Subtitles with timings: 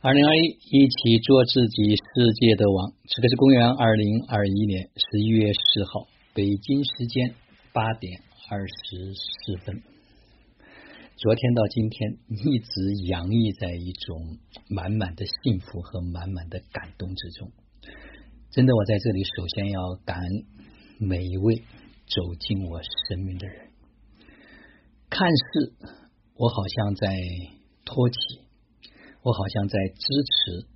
[0.00, 2.92] 二零二一，一起做自己世界的王。
[3.08, 7.34] 这个是公元二零二一年十一月十号，北京时间
[7.72, 9.82] 八点二十四分。
[11.16, 14.38] 昨天到今天，一直洋溢在一种
[14.68, 17.50] 满满的幸福和满满的感动之中。
[18.52, 20.44] 真的，我在这里首先要感恩
[21.00, 21.56] 每一位
[22.06, 23.70] 走进我生命的人。
[25.10, 25.74] 看似
[26.36, 27.08] 我好像在
[27.84, 28.47] 托起。
[29.28, 30.66] 我好像在支持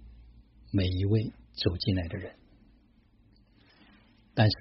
[0.72, 2.34] 每一位走进来的人，
[4.34, 4.56] 但是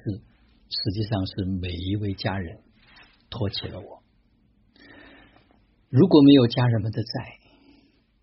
[0.70, 2.60] 实际上是每一位家人
[3.30, 4.02] 托起了我。
[5.90, 7.10] 如果没有家人们的在，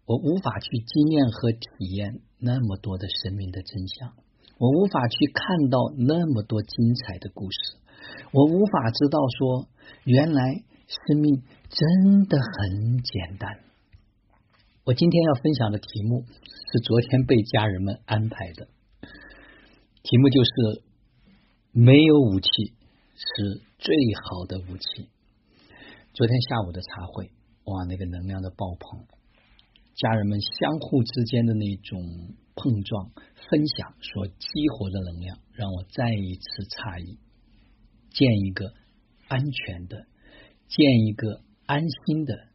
[0.07, 4.15] 我无法去经验和体验那么多的生命的真相，
[4.57, 7.77] 我无法去看到那么多精彩的故事，
[8.33, 9.69] 我无法知道说
[10.05, 13.68] 原来生命真的很简单。
[14.89, 18.69] 我今天要分享的题目是昨天被家人们安排的，
[20.03, 20.83] 题目就是
[21.73, 22.49] 没有武器
[23.15, 25.11] 是最好的武器。
[26.15, 27.31] 昨天下午的茶会，
[27.65, 29.05] 哇，那个能量的爆棚，
[29.95, 32.01] 家人们相互之间的那种
[32.57, 33.11] 碰撞、
[33.51, 37.19] 分享所激活的能量，让我再一次诧异，
[38.09, 38.73] 建一个
[39.29, 40.07] 安全的，
[40.67, 42.49] 建一个安心的，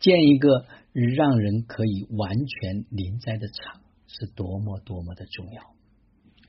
[0.00, 0.66] 建一个。
[1.00, 5.62] 让人可以完全临在的场是多么多么的重要，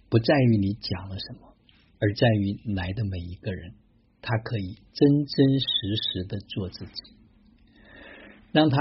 [0.09, 1.55] 不在于你讲了什么，
[1.99, 3.73] 而在于来的每一个人，
[4.21, 5.65] 他可以真真实
[6.11, 6.91] 实的做自己，
[8.51, 8.77] 让他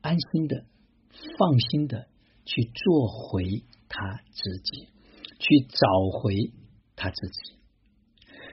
[0.00, 0.64] 安心的、
[1.38, 2.08] 放心的
[2.44, 4.88] 去做回他自己，
[5.38, 6.34] 去找回
[6.96, 7.56] 他自己。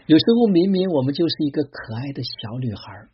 [0.05, 3.07] 有时候明明我们就是一个可爱的小女孩，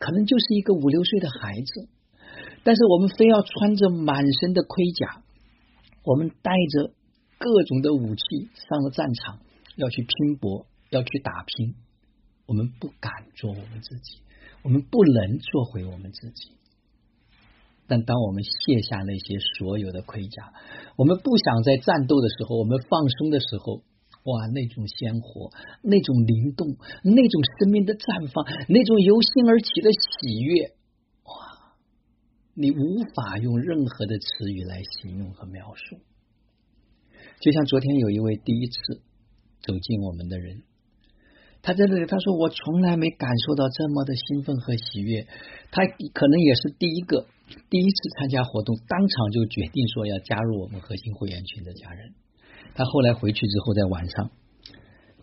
[0.00, 1.88] 可能就是一个五六岁的孩子。
[2.62, 5.22] 但是我们非要穿着满身的盔甲，
[6.04, 6.92] 我们带着
[7.38, 8.22] 各种的武器
[8.68, 9.38] 上了战场，
[9.76, 11.74] 要去拼搏，要去打拼。
[12.46, 14.18] 我们不敢做我们自己，
[14.62, 16.50] 我们不能做回我们自己。
[17.86, 20.52] 但当我们卸下那些所有的盔甲，
[20.96, 23.82] 我们不想在战斗的时候，我们放松的时候，
[24.24, 25.50] 哇，那种鲜活，
[25.82, 30.72] 那种灵动，那种生命的绽放，那种由心而起的喜悦。
[32.54, 35.96] 你无法用任何的词语来形容和描述，
[37.40, 39.02] 就像昨天有一位第一次
[39.62, 40.62] 走进我们的人，
[41.62, 45.26] 他在这里他说我从来没感受到这么的兴奋和喜悦，
[45.70, 47.26] 他可能也是第一个
[47.70, 52.14] 第一次参加活动，当场就决定说要加入我们核心会员群的家人。
[52.74, 54.30] 他后来回去之后，在晚上，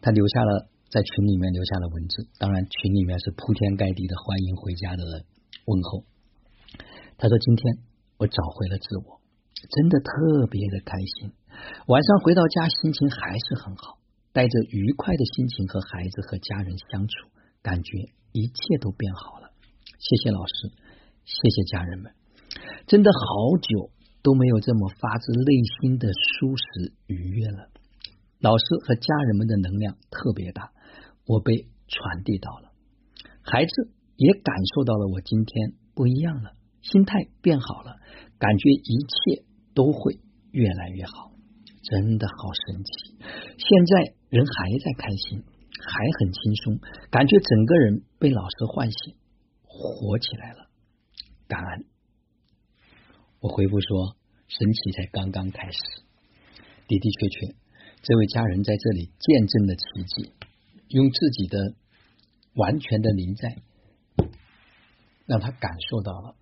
[0.02, 5.04] 他留下了在群里面留下了文字，当然群里面是铺天盖地的欢迎回家的
[5.66, 6.04] 问候。
[7.18, 7.80] 他说：“今天
[8.18, 9.20] 我找回了自我，
[9.74, 11.34] 真的特别的开心。
[11.88, 13.98] 晚上回到家，心情还是很好，
[14.34, 17.28] 带着愉快的心情和孩子和家人相处，
[17.64, 19.50] 感觉一切都变好了。
[19.98, 20.70] 谢谢老师，
[21.26, 22.14] 谢谢家人们，
[22.86, 23.90] 真的好久
[24.22, 27.70] 都没有这么发自内心的舒适愉悦了。
[28.40, 30.72] 老师和家人们的能量特别大，
[31.26, 32.70] 我被传递到了，
[33.42, 36.52] 孩子也感受到了我今天不一样了。”
[36.82, 37.98] 心态变好了，
[38.40, 39.44] 感觉一切
[39.74, 40.20] 都会
[40.52, 41.32] 越来越好，
[41.84, 43.16] 真的好神奇。
[43.58, 45.44] 现在人还在开心，
[45.80, 46.80] 还很轻松，
[47.10, 49.16] 感觉整个人被老师唤醒，
[49.64, 50.70] 活起来了。
[51.48, 51.86] 感恩。
[53.40, 54.18] 我回复说，
[54.48, 55.80] 神奇才刚刚开始。
[56.88, 57.56] 的的确确，
[58.02, 60.32] 这位家人在这里见证了奇迹，
[60.90, 61.76] 用自己的
[62.54, 63.58] 完全的临在，
[65.26, 66.36] 让他感受到了。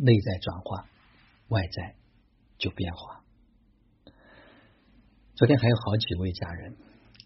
[0.00, 0.88] 内在转化，
[1.48, 1.94] 外在
[2.56, 3.22] 就变化。
[5.34, 6.74] 昨天还有好几位家人，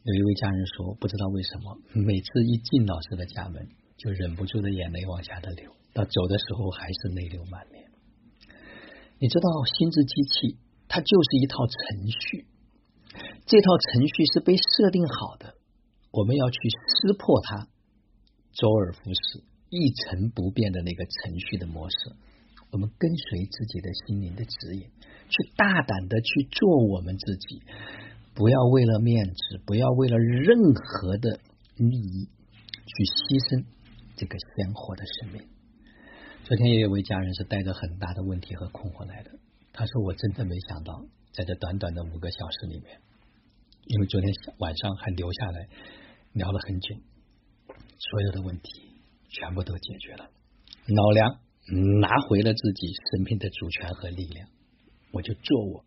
[0.03, 7.91] 有一位家人说，不知道为什么，每次一进老师的家门，就忍不住的眼泪往下的流，到走的时候还是泪流满面。
[9.21, 9.47] 你知道，
[9.79, 12.47] 心智机器它就是一套程序，
[13.47, 15.55] 这套程序是被设定好的，
[16.11, 17.69] 我们要去撕破它，
[18.53, 21.97] 周而复始、一成不变的那个程序的模式。
[22.75, 24.83] 我们跟随自己的心灵的指引，
[25.31, 27.63] 去大胆的去做我们自己，
[28.35, 31.39] 不要为了面子，不要为了任何的
[31.77, 33.65] 利益去牺牲
[34.17, 35.47] 这个鲜活的生命。
[36.43, 39.31] 昨天也有位家人是带着很大的问题和困惑来的，
[39.73, 42.99] 他说：“我真的没想到，在这短短的五个小时里面，
[43.87, 45.69] 因为昨天晚上还留下来
[46.33, 46.97] 聊了很久，
[47.69, 48.99] 所有的问题
[49.29, 50.29] 全部都解决了，
[50.89, 54.49] 脑梁。”拿回了自己生命的主权和力量，
[55.13, 55.85] 我就做我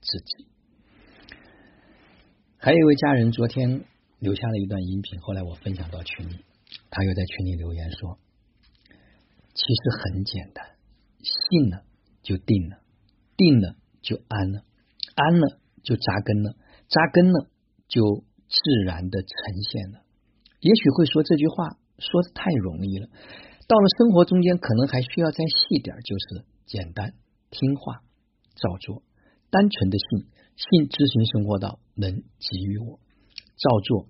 [0.00, 0.46] 自己。
[2.58, 3.84] 还有一位家人昨天
[4.18, 6.44] 留下了一段音频，后来我分享到群里，
[6.90, 8.18] 他又在群里留言说
[9.54, 10.66] ：“其实很简单，
[11.22, 11.84] 信了
[12.22, 12.78] 就定了，
[13.36, 14.64] 定了就安了，
[15.14, 16.56] 安了就扎根了，
[16.88, 17.48] 扎根了
[17.88, 20.02] 就自然的呈现了。”
[20.60, 23.08] 也许会说这句话说的太容易了，
[23.66, 27.14] 到了生活中间，可能还需要再细点，就是简单
[27.50, 28.02] 听话
[28.56, 29.02] 照做，
[29.50, 30.28] 单纯的信。
[30.56, 33.00] 信知行生活道能给予我
[33.56, 34.06] 照做，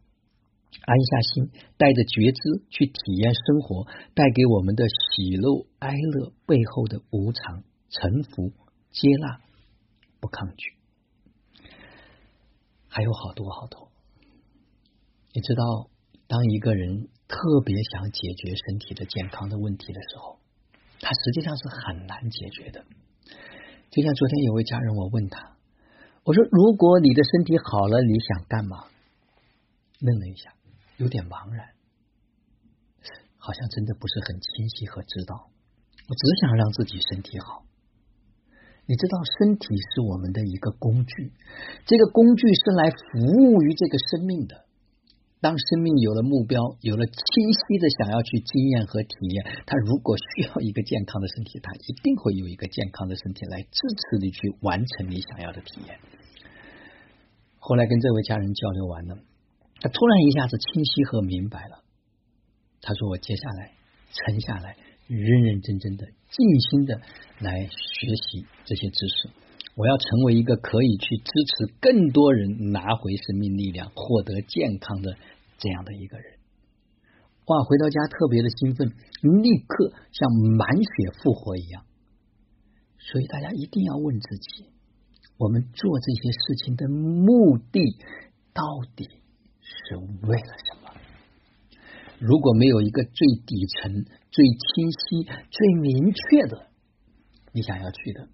[0.84, 8.52] 安下心，带着觉知去体验生活带给我们的喜怒哀乐背后的无常，臣服
[8.90, 9.40] 接纳，
[10.20, 10.76] 不抗拒，
[12.88, 13.90] 还有好多好多。
[15.32, 15.88] 你知道，
[16.26, 20.38] 当一个人特别想解决身体的健康的问题的时候，
[21.00, 22.84] 他实际上是很难解决的。
[23.90, 25.56] 就像昨天有位家人，我问他。
[26.22, 28.86] 我说：“如果你的身体好了，你想干嘛？”
[29.98, 30.54] 愣了一下，
[30.96, 31.74] 有点茫然，
[33.36, 35.50] 好像真的不是很清晰和知道。
[36.06, 37.66] 我只想让自己身体好。
[38.86, 41.32] 你知道，身体是我们的一个工具，
[41.84, 44.63] 这个工具是来服务于这个生命的。
[45.44, 47.12] 当生命有了目标，有了清
[47.52, 56.00] 晰的想要去经验和体验，他如果需要一个健康的身体，他一定会有一个健康的身体来支持你去完成你想要的体验。
[57.58, 59.18] 后来跟这位家人交流完了，
[59.82, 61.84] 他突然一下子清晰和明白了。
[62.80, 63.72] 他说：“我接下来
[64.12, 67.02] 沉下来，认认真真的、静心的
[67.40, 69.28] 来学习这些知识。”
[69.76, 75.16] 我要成为一个可以去支持更多人拿回生命力量、获得健康的
[75.58, 76.38] 这样的一个人。
[77.46, 77.62] 哇！
[77.64, 81.84] 回到家特别的兴奋，立刻像满血复活一样。
[82.98, 84.64] 所以大家一定要问自己：
[85.36, 87.98] 我们做这些事情的目的
[88.54, 88.62] 到
[88.96, 89.08] 底
[89.60, 90.90] 是为了什么？
[92.18, 96.68] 如果没有一个最底层、最清晰、最明确的
[97.52, 98.28] 你想要去的。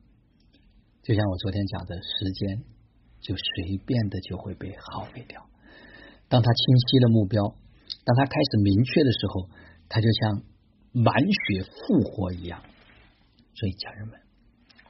[1.02, 2.62] 就像我昨天讲的，时间
[3.20, 5.46] 就随便的就会被耗费掉。
[6.28, 7.42] 当他清晰了目标，
[8.04, 9.48] 当他开始明确的时候，
[9.88, 10.42] 他就像
[10.92, 12.62] 满血复活一样。
[13.54, 14.18] 所以，家人们，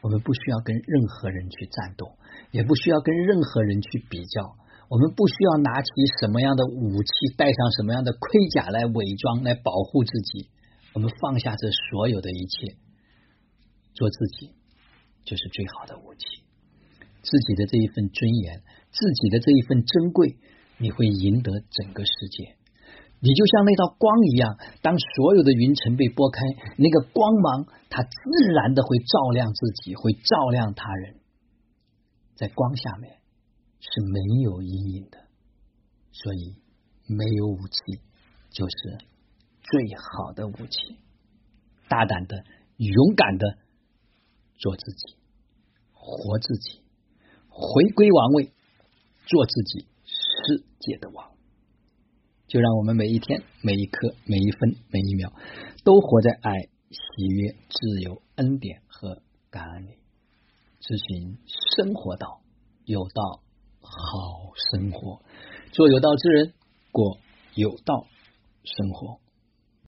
[0.03, 2.13] 我们不需要跟任何人去战斗，
[2.51, 4.57] 也不需要跟任何人去比较。
[4.89, 5.89] 我们不需要拿起
[6.21, 10.51] 什么样的武器，带上什么样的盔甲来伪装、来保护自己。
[10.93, 12.77] 我们放下这所有的一切，
[13.95, 14.60] 做自己。
[15.25, 16.25] 就是最好的武器，
[17.23, 20.37] 自己的这一份尊严，自己的这一份珍贵，
[20.79, 22.57] 你会赢得整个世界。
[23.23, 26.41] 你就像那道光一样，当所有的云层被拨开，
[26.79, 31.17] 那个光芒它自然的会照亮自己，会照亮他人。
[32.35, 33.19] 在光下面
[33.79, 35.19] 是没有阴影的，
[36.13, 36.57] 所以
[37.07, 38.01] 没有武器
[38.51, 38.99] 就是
[39.61, 40.97] 最好的武器。
[41.89, 42.43] 大胆的，
[42.79, 43.59] 勇敢的。
[44.61, 45.17] 做自己，
[45.95, 46.83] 活自己，
[47.49, 48.53] 回归王位，
[49.27, 51.31] 做自己世界的王。
[52.47, 55.33] 就让我们每一天、每一刻、每一分、每一秒，
[55.83, 56.53] 都活在爱、
[56.91, 59.99] 喜悦、自由、恩典和感恩里，
[60.81, 62.43] 执行生活道，
[62.85, 63.41] 有道
[63.81, 65.23] 好生活，
[65.73, 66.53] 做有道之人，
[66.93, 67.19] 过
[67.55, 68.07] 有道
[68.65, 69.21] 生活。